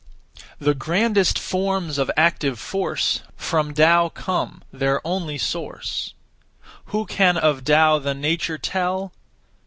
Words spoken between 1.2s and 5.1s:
forms of active force From Tao come, their